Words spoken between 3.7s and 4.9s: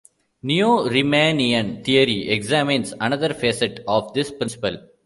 of this principle.